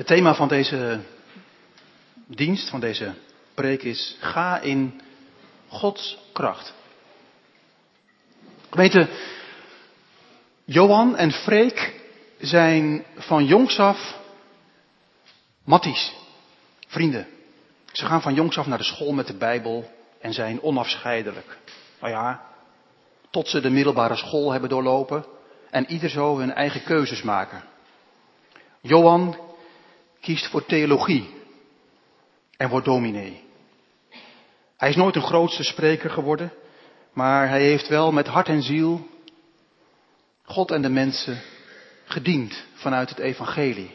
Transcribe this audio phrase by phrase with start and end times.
[0.00, 1.00] Het thema van deze
[2.26, 3.14] dienst, van deze
[3.54, 5.00] preek is: ga in
[5.68, 6.74] Gods kracht.
[8.70, 9.08] Gemeente,
[10.64, 12.00] Johan en Freek
[12.38, 14.18] zijn van jongs af
[15.64, 16.12] matties,
[16.86, 17.26] vrienden.
[17.92, 19.90] Ze gaan van jongs af naar de school met de Bijbel
[20.20, 21.58] en zijn onafscheidelijk.
[22.00, 22.46] Nou ja,
[23.30, 25.24] tot ze de middelbare school hebben doorlopen
[25.70, 27.62] en ieder zo hun eigen keuzes maken.
[28.80, 29.48] Johan
[30.20, 31.30] kiest voor theologie
[32.56, 33.44] en wordt dominee.
[34.76, 36.52] Hij is nooit een grootste spreker geworden,
[37.12, 39.08] maar hij heeft wel met hart en ziel
[40.44, 41.40] God en de mensen
[42.04, 43.90] gediend vanuit het evangelie.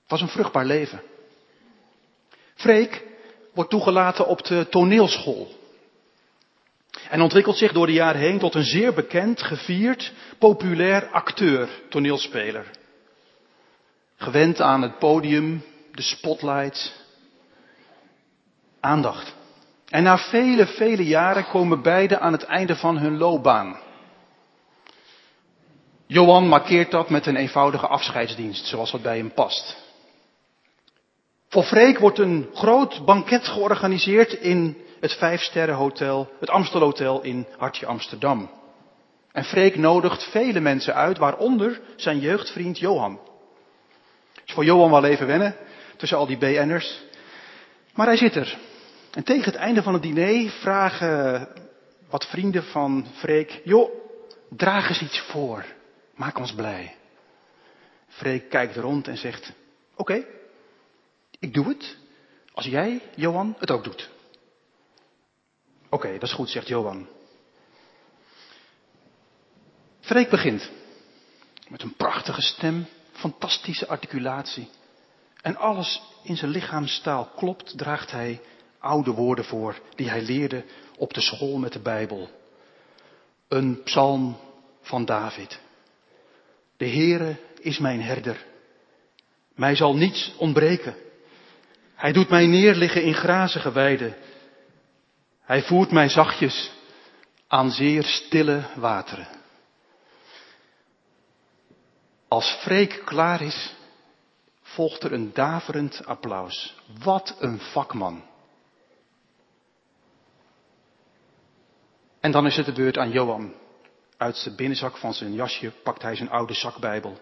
[0.00, 1.02] Het was een vruchtbaar leven.
[2.54, 3.04] Freek
[3.54, 5.54] wordt toegelaten op de toneelschool.
[7.08, 12.70] En ontwikkelt zich door de jaren heen tot een zeer bekend, gevierd, populair acteur, toneelspeler.
[14.16, 16.92] Gewend aan het podium, de spotlights,
[18.80, 19.34] aandacht.
[19.88, 23.76] En na vele, vele jaren komen beiden aan het einde van hun loopbaan.
[26.06, 29.76] Johan markeert dat met een eenvoudige afscheidsdienst, zoals dat bij hem past.
[31.48, 38.50] Voor Freek wordt een groot banket georganiseerd in het Vijfsterrenhotel, het Amstelhotel in Hartje Amsterdam.
[39.32, 43.18] En Freek nodigt vele mensen uit, waaronder zijn jeugdvriend Johan.
[44.46, 45.56] Is voor Johan wel even wennen,
[45.96, 47.02] tussen al die BN'ers.
[47.94, 48.58] Maar hij zit er.
[49.10, 51.48] En tegen het einde van het diner vragen
[52.08, 53.90] wat vrienden van Freek, joh,
[54.48, 55.64] draag eens iets voor.
[56.14, 56.96] Maak ons blij.
[58.08, 59.52] Freek kijkt rond en zegt,
[59.96, 60.24] oké,
[61.38, 61.96] ik doe het.
[62.52, 64.10] Als jij, Johan, het ook doet.
[65.88, 67.08] Oké, dat is goed, zegt Johan.
[70.00, 70.70] Freek begint.
[71.68, 72.86] Met een prachtige stem,
[73.30, 74.68] fantastische articulatie.
[75.42, 78.40] En alles in zijn lichaamstaal klopt, draagt hij
[78.78, 80.64] oude woorden voor die hij leerde
[80.96, 82.30] op de school met de Bijbel.
[83.48, 84.36] Een psalm
[84.82, 85.60] van David.
[86.76, 88.44] De Heere is mijn herder.
[89.54, 90.94] Mij zal niets ontbreken.
[91.94, 94.16] Hij doet mij neerliggen in grazige weiden.
[95.40, 96.70] Hij voert mij zachtjes
[97.48, 99.28] aan zeer stille wateren.
[102.28, 103.74] Als Freek klaar is,
[104.62, 106.74] volgt er een daverend applaus.
[107.02, 108.24] Wat een vakman.
[112.20, 113.54] En dan is het de beurt aan Johan.
[114.16, 117.18] Uit de binnenzak van zijn jasje pakt hij zijn oude zakbijbel,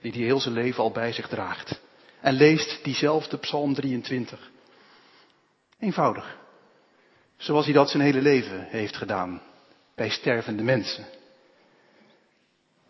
[0.00, 1.80] die hij heel zijn leven al bij zich draagt.
[2.20, 4.50] En leest diezelfde Psalm 23.
[5.78, 6.36] Eenvoudig.
[7.36, 9.42] Zoals hij dat zijn hele leven heeft gedaan.
[9.94, 11.06] Bij stervende mensen.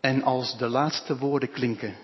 [0.05, 1.95] En als de laatste woorden klinken.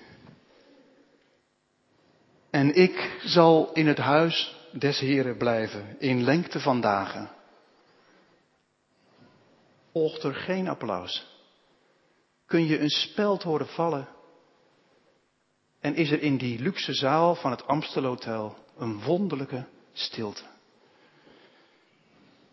[2.49, 7.29] En ik zal in het huis des Heren blijven in lengte van dagen.
[9.91, 11.25] Volgt er geen applaus.
[12.45, 14.07] Kun je een speld horen vallen.
[15.79, 20.43] En is er in die luxe zaal van het Amstelhotel een wonderlijke stilte.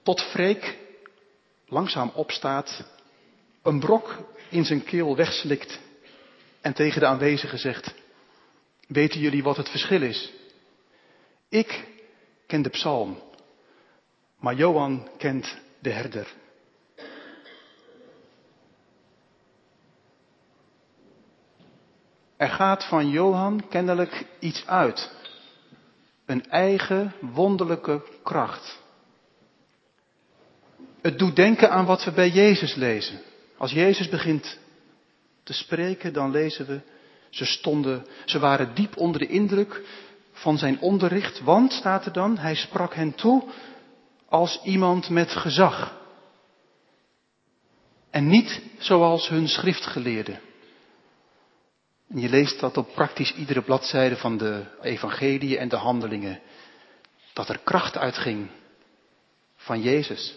[0.03, 0.78] Tot Freek
[1.66, 2.84] langzaam opstaat,
[3.68, 4.16] een brok
[4.50, 5.80] in zijn keel wegslikt
[6.60, 7.94] en tegen de aanwezigen zegt,
[8.86, 10.32] weten jullie wat het verschil is?
[11.48, 11.84] Ik
[12.46, 13.22] ken de psalm,
[14.38, 16.34] maar Johan kent de herder.
[22.36, 25.10] Er gaat van Johan kennelijk iets uit.
[26.26, 28.78] Een eigen wonderlijke kracht.
[31.00, 33.20] Het doet denken aan wat we bij Jezus lezen.
[33.58, 34.58] Als Jezus begint
[35.42, 36.80] te spreken, dan lezen we,
[37.30, 39.82] ze stonden, ze waren diep onder de indruk
[40.32, 43.44] van zijn onderricht, want, staat er dan, hij sprak hen toe
[44.28, 45.96] als iemand met gezag.
[48.10, 50.40] En niet zoals hun schriftgeleerden.
[52.08, 56.40] En je leest dat op praktisch iedere bladzijde van de evangelie en de handelingen.
[57.32, 58.50] Dat er kracht uitging
[59.56, 60.34] van Jezus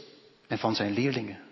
[0.47, 1.50] en van zijn leerlingen.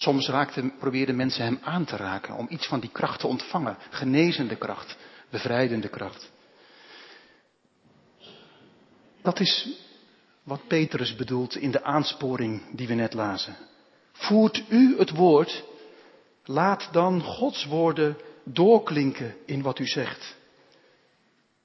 [0.00, 3.76] Soms raakten, probeerden mensen hem aan te raken om iets van die kracht te ontvangen.
[3.90, 4.96] Genezende kracht,
[5.30, 6.30] bevrijdende kracht.
[9.22, 9.68] Dat is
[10.42, 13.56] wat Petrus bedoelt in de aansporing die we net lazen.
[14.12, 15.64] Voert u het woord,
[16.44, 20.36] laat dan Gods woorden doorklinken in wat u zegt.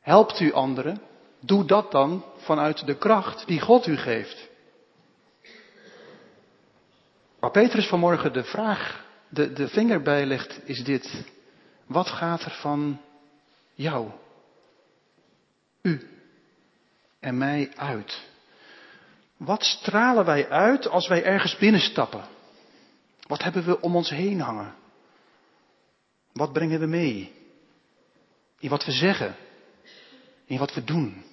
[0.01, 1.01] Helpt u anderen,
[1.39, 4.49] doe dat dan vanuit de kracht die God u geeft.
[7.43, 11.25] Waar Petrus vanmorgen de vraag, de, de vinger bij legt, is dit.
[11.85, 13.01] Wat gaat er van
[13.73, 14.11] jou,
[15.81, 16.07] u
[17.19, 18.21] en mij uit?
[19.37, 22.23] Wat stralen wij uit als wij ergens binnenstappen?
[23.27, 24.75] Wat hebben we om ons heen hangen?
[26.33, 27.33] Wat brengen we mee?
[28.59, 29.35] In wat we zeggen,
[30.45, 31.23] in wat we doen.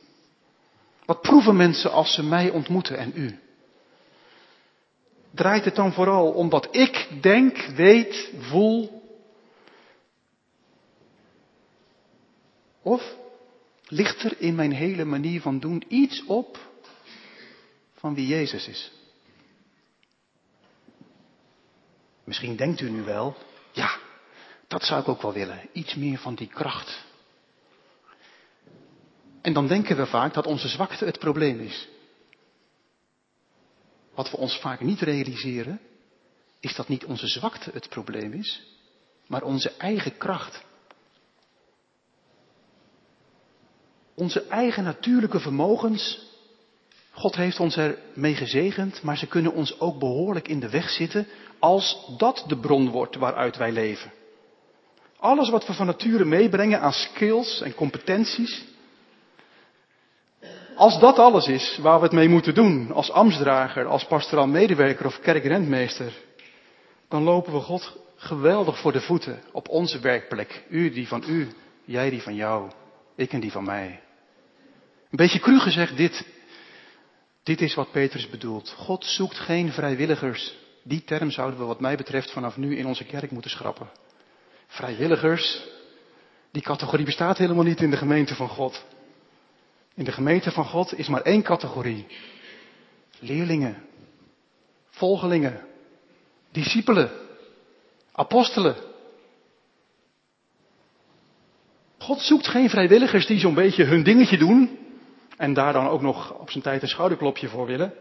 [1.04, 3.38] Wat proeven mensen als ze mij ontmoeten en u?
[5.30, 9.02] Draait het dan vooral om wat ik denk, weet, voel?
[12.82, 13.16] Of
[13.86, 16.58] ligt er in mijn hele manier van doen iets op
[17.94, 18.92] van wie Jezus is?
[22.24, 23.36] Misschien denkt u nu wel,
[23.72, 23.98] ja,
[24.66, 25.68] dat zou ik ook wel willen.
[25.72, 27.04] Iets meer van die kracht.
[29.40, 31.88] En dan denken we vaak dat onze zwakte het probleem is.
[34.14, 35.80] Wat we ons vaak niet realiseren,
[36.60, 38.62] is dat niet onze zwakte het probleem is,
[39.26, 40.64] maar onze eigen kracht.
[44.14, 46.28] Onze eigen natuurlijke vermogens.
[47.10, 51.26] God heeft ons ermee gezegend, maar ze kunnen ons ook behoorlijk in de weg zitten
[51.58, 54.12] als dat de bron wordt waaruit wij leven.
[55.16, 58.64] Alles wat we van nature meebrengen aan skills en competenties,
[60.80, 65.06] als dat alles is waar we het mee moeten doen, als ambtsdrager, als pastoraal medewerker
[65.06, 66.12] of kerkrentmeester,
[67.08, 70.64] dan lopen we God geweldig voor de voeten op onze werkplek.
[70.68, 71.48] U die van u,
[71.84, 72.70] jij die van jou,
[73.16, 74.00] ik en die van mij.
[75.10, 76.26] Een beetje cru gezegd dit.
[77.42, 78.74] Dit is wat Petrus bedoelt.
[78.76, 80.58] God zoekt geen vrijwilligers.
[80.82, 83.90] Die term zouden we wat mij betreft vanaf nu in onze kerk moeten schrappen.
[84.66, 85.62] Vrijwilligers,
[86.52, 88.84] die categorie bestaat helemaal niet in de gemeente van God.
[90.00, 92.06] In de gemeente van God is maar één categorie.
[93.18, 93.82] Leerlingen,
[94.90, 95.60] volgelingen,
[96.50, 97.10] discipelen,
[98.12, 98.76] apostelen.
[101.98, 104.78] God zoekt geen vrijwilligers die zo'n beetje hun dingetje doen
[105.36, 107.94] en daar dan ook nog op zijn tijd een schouderklopje voor willen.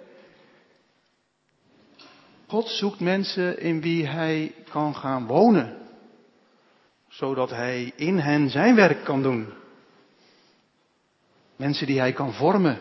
[2.47, 5.77] God zoekt mensen in wie hij kan gaan wonen,
[7.07, 9.53] zodat hij in hen zijn werk kan doen.
[11.59, 12.79] Mensen die hij kan vormen,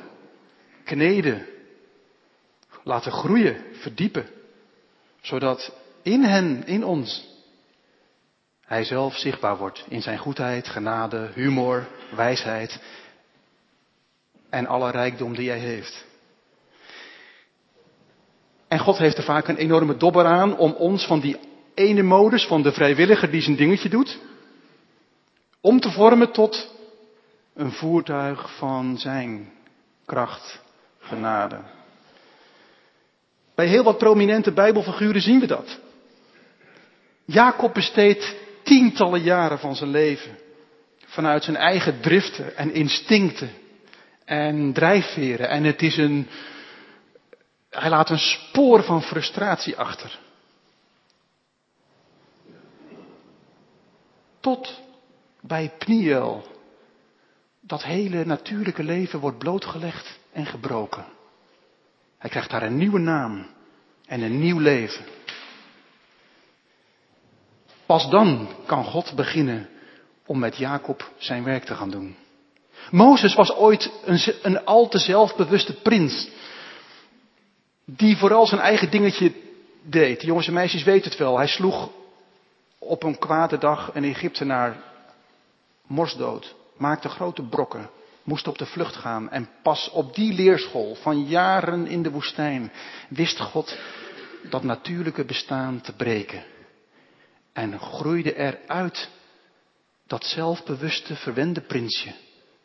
[0.85, 1.47] kneden,
[2.83, 4.27] laten groeien, verdiepen.
[5.21, 5.73] Zodat
[6.03, 7.29] in hen, in ons,
[8.65, 11.87] hij zelf zichtbaar wordt in zijn goedheid, genade, humor,
[12.17, 12.81] wijsheid
[14.51, 16.05] en alle rijkdom die hij heeft.
[18.69, 21.37] En God heeft er vaak een enorme dobber aan om ons van die
[21.75, 24.19] ene modus van de vrijwilliger die zijn dingetje doet,
[25.61, 26.77] om te vormen tot
[27.59, 29.53] een voertuig van zijn
[30.07, 30.61] kracht,
[30.99, 31.61] genade.
[33.55, 35.79] Bij heel wat prominente Bijbelfiguren zien we dat.
[37.25, 40.39] Jacob besteedt tientallen jaren van zijn leven
[41.07, 43.51] vanuit zijn eigen driften en instincten
[44.25, 45.49] en drijfveren.
[45.49, 46.29] En het is een,
[47.71, 50.19] hij laat een spoor van frustratie achter.
[54.41, 54.81] Tot
[55.41, 56.57] bij Pniel
[57.69, 61.05] dat hele natuurlijke leven wordt blootgelegd en gebroken.
[62.19, 63.47] Hij krijgt daar een nieuwe naam
[64.07, 65.05] en een nieuw leven.
[67.87, 69.69] Pas dan kan God beginnen
[70.27, 72.17] om met Jacob zijn werk te gaan doen.
[72.91, 76.29] Mozes was ooit een, een al te zelfbewuste prins.
[77.85, 79.33] Die vooral zijn eigen dingetje
[79.83, 80.23] deed.
[80.23, 81.37] Jongens en meisjes weten het wel.
[81.37, 81.91] Hij sloeg
[82.79, 84.83] op een kwade dag een Egyptenaar
[85.87, 87.91] morsdood maakte grote brokken,
[88.23, 89.31] moest op de vlucht gaan.
[89.31, 92.73] En pas op die leerschool van jaren in de woestijn
[93.09, 93.79] wist God
[94.51, 96.45] dat natuurlijke bestaan te breken.
[97.53, 99.09] En groeide er uit
[100.07, 102.15] dat zelfbewuste, verwende prinsje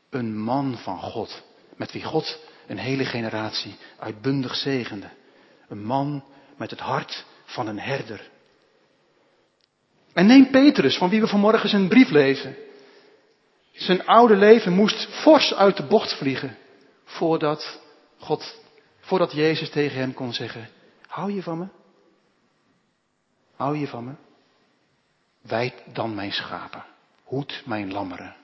[0.10, 1.44] een man van God,
[1.76, 5.10] met wie God een hele generatie uitbundig zegende.
[5.68, 6.24] Een man
[6.58, 8.30] met het hart van een herder.
[10.14, 12.56] En neem Petrus, van wie we vanmorgen zijn brief lezen.
[13.74, 16.58] Zijn oude leven moest fors uit de bocht vliegen
[17.04, 17.82] voordat
[18.18, 18.62] God,
[19.00, 20.70] voordat Jezus tegen hem kon zeggen,
[21.08, 21.68] hou je van me?
[23.56, 24.14] Hou je van me?
[25.42, 26.86] Wijd dan mijn schapen,
[27.24, 28.36] hoed mijn lammeren.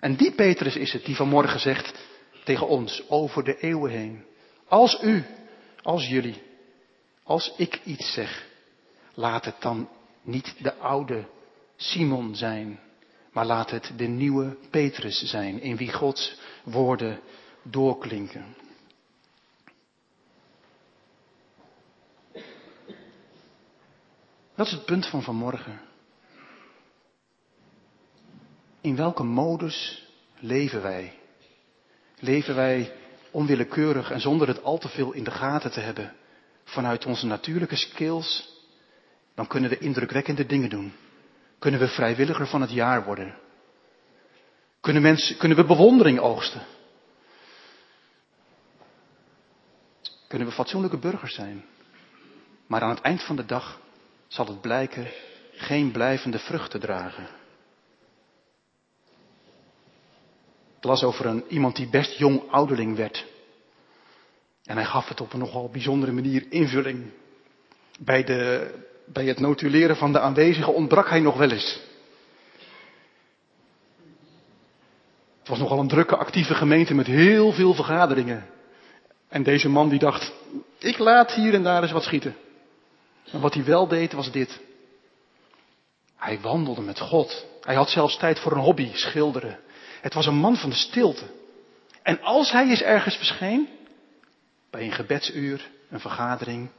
[0.00, 2.06] En die Petrus is het die vanmorgen zegt
[2.44, 4.24] tegen ons over de eeuwen heen.
[4.68, 5.24] Als u,
[5.82, 6.42] als jullie,
[7.22, 8.46] als ik iets zeg,
[9.14, 9.88] laat het dan
[10.22, 11.28] niet de oude
[11.76, 12.80] Simon zijn
[13.34, 17.20] maar laat het de nieuwe Petrus zijn, in wie Gods woorden
[17.62, 18.54] doorklinken.
[24.54, 25.80] Dat is het punt van vanmorgen.
[28.84, 30.06] in welke modus
[30.38, 31.12] leven wij?
[32.18, 32.92] Leven wij
[33.30, 36.14] onwillekeurig en zonder het al te veel in de gaten te hebben
[36.64, 38.52] vanuit onze natuurlijke skills?
[39.34, 40.92] Dan kunnen we indrukwekkende dingen doen.
[41.64, 43.34] Kunnen we vrijwilliger van het jaar worden?
[44.80, 46.62] Kunnen, mensen, kunnen we bewondering oogsten?
[50.28, 51.64] Kunnen we fatsoenlijke burgers zijn?
[52.66, 53.80] Maar aan het eind van de dag
[54.26, 55.10] zal het blijken
[55.52, 57.26] geen blijvende vrucht te dragen.
[60.76, 63.26] Ik las over een, iemand die best jong ouderling werd.
[64.64, 67.10] En hij gaf het op een nogal bijzondere manier invulling.
[67.98, 68.72] Bij, de,
[69.06, 71.80] bij het notuleren van de aanwezigen ontbrak hij nog wel eens.
[75.38, 78.46] Het was nogal een drukke, actieve gemeente met heel veel vergaderingen.
[79.28, 80.32] En deze man die dacht,
[80.78, 82.36] ik laat hier en daar eens wat schieten.
[83.30, 84.60] En wat hij wel deed was dit.
[86.16, 87.46] Hij wandelde met God.
[87.60, 89.58] Hij had zelfs tijd voor een hobby, schilderen.
[90.00, 91.24] Het was een man van de stilte.
[92.02, 93.68] En als hij eens ergens verscheen,
[94.70, 96.70] bij een gebedsuur, een vergadering,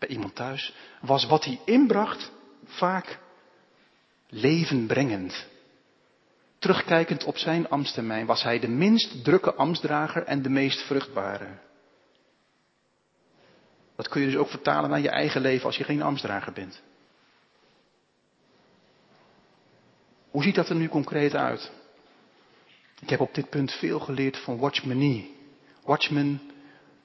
[0.00, 2.32] bij iemand thuis, was wat hij inbracht
[2.64, 3.18] vaak
[4.28, 5.46] levenbrengend.
[6.58, 11.48] Terugkijkend op zijn ambtstermijn was hij de minst drukke ambtsdrager en de meest vruchtbare.
[13.96, 16.82] Dat kun je dus ook vertalen naar je eigen leven als je geen ambtsdrager bent.
[20.30, 21.70] Hoe ziet dat er nu concreet uit?
[23.00, 25.36] Ik heb op dit punt veel geleerd van Watchman Nee.
[25.84, 26.40] Watchman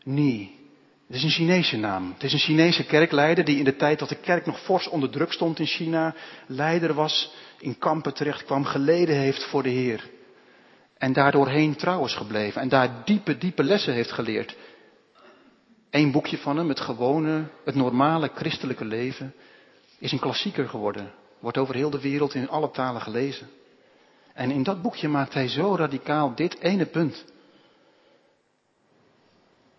[0.04, 0.65] Nee.
[1.08, 2.12] Het is een Chinese naam.
[2.14, 5.10] Het is een Chinese kerkleider die in de tijd dat de kerk nog fors onder
[5.10, 6.16] druk stond in China,
[6.48, 10.10] leider was, in kampen terecht kwam, geleden heeft voor de Heer.
[10.98, 14.56] En daardoorheen trouw is gebleven en daar diepe, diepe lessen heeft geleerd.
[15.90, 19.34] Eén boekje van hem, het gewone, het normale christelijke leven,
[20.00, 21.12] is een klassieker geworden.
[21.40, 23.48] Wordt over heel de wereld in alle talen gelezen.
[24.34, 27.26] En in dat boekje maakt hij zo radicaal dit ene punt.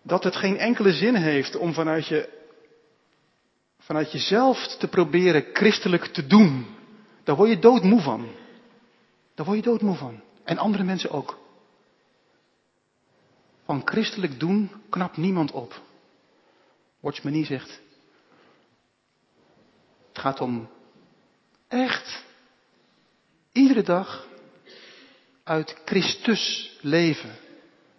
[0.07, 2.29] Dat het geen enkele zin heeft om vanuit, je,
[3.79, 6.67] vanuit jezelf te proberen christelijk te doen.
[7.23, 8.27] Daar word je doodmoe van.
[9.35, 10.21] Daar word je doodmoe van.
[10.43, 11.39] En andere mensen ook.
[13.65, 15.81] Van christelijk doen knapt niemand op.
[16.99, 17.81] Watchmanie zegt.
[20.07, 20.69] Het gaat om
[21.67, 22.23] echt
[23.51, 24.27] iedere dag
[25.43, 27.35] uit Christus leven.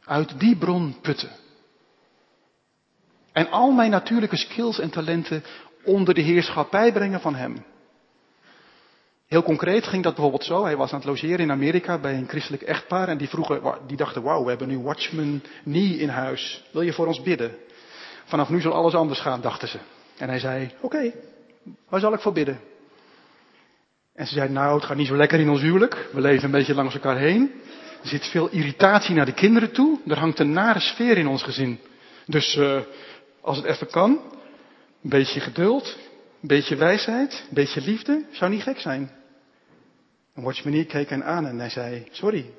[0.05, 1.47] Uit die bron putten.
[3.39, 5.45] En al mijn natuurlijke skills en talenten
[5.85, 7.65] onder de heerschappij brengen van Hem.
[9.27, 10.65] Heel concreet ging dat bijvoorbeeld zo.
[10.65, 13.09] Hij was aan het logeren in Amerika bij een christelijk echtpaar.
[13.09, 16.65] En die, vroegen, die dachten, wauw, we hebben nu Watchman Nee in huis.
[16.73, 17.57] Wil je voor ons bidden?
[18.25, 19.79] Vanaf nu zal alles anders gaan, dachten ze.
[20.17, 21.13] En hij zei, oké,
[21.89, 22.61] waar zal ik voor bidden?
[24.15, 26.09] En ze zei, nou, het gaat niet zo lekker in ons huwelijk.
[26.13, 27.53] We leven een beetje langs elkaar heen.
[28.03, 30.01] Er zit veel irritatie naar de kinderen toe.
[30.07, 31.81] Er hangt een nare sfeer in ons gezin.
[32.27, 32.81] Dus uh,
[33.49, 34.11] als het even kan,
[35.03, 35.97] een beetje geduld,
[36.41, 39.11] een beetje wijsheid, een beetje liefde, zou niet gek zijn.
[40.35, 42.51] En Watchmanier keek hen aan en hij zei, sorry,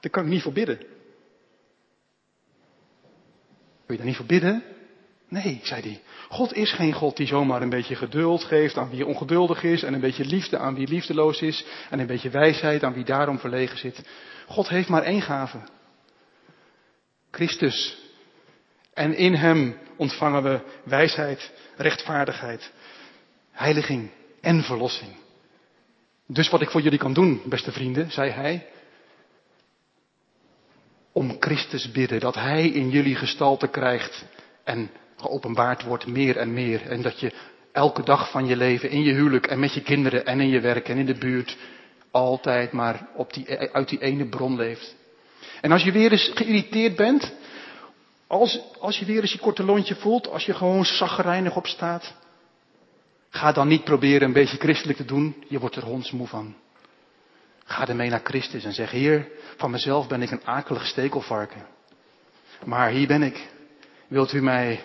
[0.00, 0.78] daar kan ik niet voor bidden.
[3.86, 4.62] Wil je daar niet voor bidden?
[5.28, 6.02] Nee, zei hij.
[6.28, 9.94] God is geen God die zomaar een beetje geduld geeft aan wie ongeduldig is en
[9.94, 13.78] een beetje liefde aan wie liefdeloos is en een beetje wijsheid aan wie daarom verlegen
[13.78, 14.08] zit.
[14.46, 15.58] God heeft maar één gave.
[17.30, 18.05] Christus.
[18.96, 22.72] En in Hem ontvangen we wijsheid, rechtvaardigheid,
[23.50, 24.10] heiliging
[24.40, 25.10] en verlossing.
[26.26, 28.66] Dus wat ik voor jullie kan doen, beste vrienden, zei hij,
[31.12, 34.24] om Christus bidden, dat Hij in jullie gestalte krijgt
[34.64, 36.82] en geopenbaard wordt meer en meer.
[36.90, 37.32] En dat je
[37.72, 40.60] elke dag van je leven in je huwelijk en met je kinderen en in je
[40.60, 41.56] werk en in de buurt
[42.10, 44.96] altijd maar op die, uit die ene bron leeft.
[45.60, 47.32] En als je weer eens geïrriteerd bent,
[48.26, 52.14] als, als je weer eens je korte lontje voelt, als je gewoon zaggerijnig op staat,
[53.28, 56.54] ga dan niet proberen een beetje christelijk te doen, je wordt er hondsmoe van.
[57.64, 61.66] Ga ermee naar Christus en zeg, Heer, van mezelf ben ik een akelig stekelvarken.
[62.64, 63.48] Maar hier ben ik.
[64.08, 64.84] Wilt u mij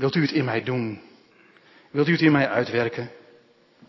[0.00, 1.00] Wilt u het in mij doen?
[1.90, 3.10] Wilt u het in mij uitwerken?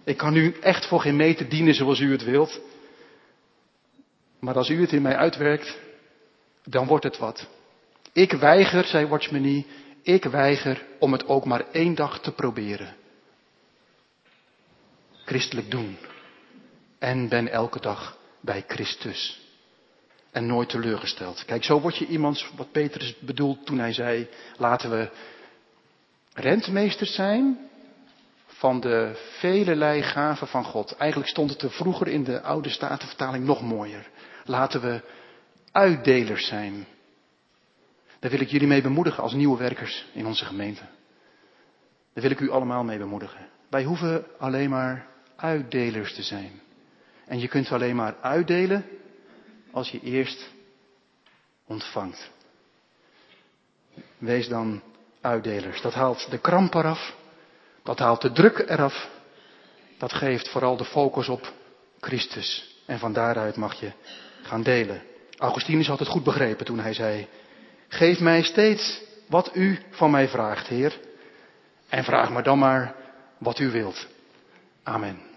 [0.04, 2.60] Ik kan u echt voor geen meter dienen zoals u het wilt.
[4.40, 5.78] Maar als u het in mij uitwerkt,
[6.64, 7.48] dan wordt het wat.
[8.14, 9.66] Ik weiger, zei Watchmanie,
[10.02, 12.96] ik weiger om het ook maar één dag te proberen.
[15.26, 15.98] Christelijk doen.
[17.00, 19.40] En ben elke dag bij Christus.
[20.32, 21.46] En nooit teleurgesteld.
[21.46, 24.28] Kijk, zo word je iemand, wat Petrus bedoelt toen hij zei,
[24.58, 25.10] laten we
[26.34, 27.70] rentmeesters zijn
[28.46, 30.96] van de velelei gaven van God.
[30.96, 34.10] Eigenlijk stond het er vroeger in de oude statenvertaling nog mooier.
[34.46, 35.02] Laten we
[35.72, 36.88] uitdelers zijn.
[38.22, 40.82] Daar wil ik jullie mee bemoedigen als nieuwe werkers in onze gemeente.
[42.14, 43.48] Daar wil ik u allemaal mee bemoedigen.
[43.70, 46.62] Wij hoeven alleen maar uitdelers te zijn.
[47.26, 48.86] En je kunt alleen maar uitdelen
[49.72, 50.50] als je eerst
[51.66, 52.30] ontvangt.
[54.18, 54.82] Wees dan
[55.22, 55.82] uitdelers.
[55.82, 57.16] Dat haalt de kramp eraf.
[57.84, 59.10] Dat haalt de druk eraf.
[59.98, 61.54] Dat geeft vooral de focus op
[62.00, 62.76] Christus.
[62.86, 63.92] En van daaruit mag je
[64.42, 65.02] gaan delen.
[65.38, 67.28] Augustinus had het goed begrepen toen hij zei:
[67.94, 71.00] Geef mij steeds wat u van mij vraagt, Heer.
[71.90, 72.96] En vraag me dan maar
[73.38, 74.08] wat u wilt.
[74.84, 75.31] Amen.